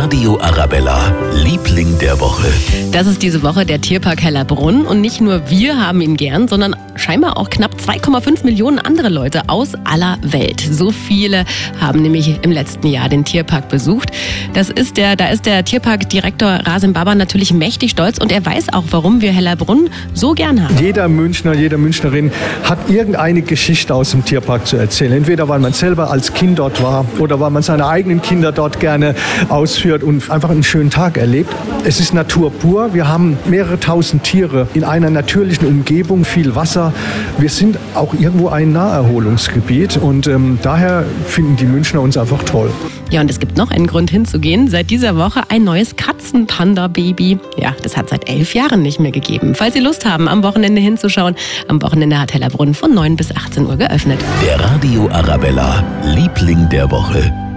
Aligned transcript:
Radio 0.00 0.38
Arabella, 0.40 1.12
Liebling 1.34 1.98
der 1.98 2.20
Woche. 2.20 2.46
Das 2.92 3.08
ist 3.08 3.20
diese 3.20 3.42
Woche 3.42 3.66
der 3.66 3.80
Tierpark 3.80 4.22
Hellerbrunn 4.22 4.86
und 4.86 5.00
nicht 5.00 5.20
nur 5.20 5.50
wir 5.50 5.76
haben 5.84 6.00
ihn 6.00 6.16
gern, 6.16 6.46
sondern 6.46 6.76
scheinbar 6.94 7.36
auch 7.36 7.50
knapp 7.50 7.74
2,5 7.74 8.44
Millionen 8.44 8.78
andere 8.78 9.08
Leute 9.08 9.48
aus 9.48 9.72
aller 9.84 10.18
Welt. 10.22 10.60
So 10.60 10.92
viele 10.92 11.44
haben 11.80 12.00
nämlich 12.00 12.38
im 12.42 12.52
letzten 12.52 12.86
Jahr 12.86 13.08
den 13.08 13.24
Tierpark 13.24 13.68
besucht. 13.68 14.10
Das 14.54 14.70
ist 14.70 14.96
der, 14.96 15.16
da 15.16 15.30
ist 15.30 15.46
der 15.46 15.64
Tierparkdirektor 15.64 16.60
Rasim 16.64 16.92
Baba 16.92 17.16
natürlich 17.16 17.52
mächtig 17.52 17.90
stolz 17.90 18.18
und 18.18 18.30
er 18.30 18.46
weiß 18.46 18.72
auch, 18.72 18.84
warum 18.90 19.20
wir 19.20 19.32
Hellerbrunn 19.32 19.90
so 20.14 20.32
gern 20.32 20.62
haben. 20.62 20.78
Jeder 20.78 21.08
Münchner, 21.08 21.54
jede 21.54 21.76
Münchnerin 21.76 22.30
hat 22.62 22.88
irgendeine 22.88 23.42
Geschichte 23.42 23.94
aus 23.94 24.12
dem 24.12 24.24
Tierpark 24.24 24.64
zu 24.64 24.76
erzählen. 24.76 25.12
Entweder 25.12 25.48
weil 25.48 25.58
man 25.58 25.72
selber 25.72 26.10
als 26.12 26.34
Kind 26.34 26.60
dort 26.60 26.80
war 26.84 27.04
oder 27.18 27.40
weil 27.40 27.50
man 27.50 27.64
seine 27.64 27.86
eigenen 27.88 28.22
Kinder 28.22 28.52
dort 28.52 28.78
gerne 28.78 29.16
ausführt 29.48 29.87
und 29.96 30.30
einfach 30.30 30.50
einen 30.50 30.62
schönen 30.62 30.90
Tag 30.90 31.16
erlebt. 31.16 31.54
Es 31.84 32.00
ist 32.00 32.12
Natur 32.14 32.52
pur. 32.52 32.94
Wir 32.94 33.08
haben 33.08 33.38
mehrere 33.46 33.80
tausend 33.80 34.22
Tiere 34.22 34.68
in 34.74 34.84
einer 34.84 35.10
natürlichen 35.10 35.66
Umgebung, 35.66 36.24
viel 36.24 36.54
Wasser. 36.54 36.92
Wir 37.38 37.48
sind 37.48 37.78
auch 37.94 38.14
irgendwo 38.14 38.48
ein 38.48 38.72
Naherholungsgebiet 38.72 39.96
und 39.96 40.26
ähm, 40.26 40.58
daher 40.62 41.04
finden 41.26 41.56
die 41.56 41.64
Münchner 41.64 42.00
uns 42.00 42.16
einfach 42.16 42.42
toll. 42.44 42.70
Ja, 43.10 43.22
und 43.22 43.30
es 43.30 43.40
gibt 43.40 43.56
noch 43.56 43.70
einen 43.70 43.86
Grund 43.86 44.10
hinzugehen. 44.10 44.68
Seit 44.68 44.90
dieser 44.90 45.16
Woche 45.16 45.42
ein 45.48 45.64
neues 45.64 45.96
Katzenpanda-Baby. 45.96 47.38
Ja, 47.56 47.74
das 47.82 47.96
hat 47.96 48.10
seit 48.10 48.28
elf 48.28 48.54
Jahren 48.54 48.82
nicht 48.82 49.00
mehr 49.00 49.12
gegeben. 49.12 49.54
Falls 49.54 49.74
Sie 49.74 49.80
Lust 49.80 50.04
haben, 50.04 50.28
am 50.28 50.42
Wochenende 50.42 50.80
hinzuschauen, 50.80 51.34
am 51.68 51.80
Wochenende 51.80 52.20
hat 52.20 52.34
Hellerbrunn 52.34 52.74
von 52.74 52.92
9 52.92 53.16
bis 53.16 53.34
18 53.34 53.66
Uhr 53.66 53.76
geöffnet. 53.76 54.20
Der 54.44 54.60
Radio 54.60 55.08
Arabella, 55.10 55.82
Liebling 56.04 56.68
der 56.68 56.90
Woche. 56.90 57.47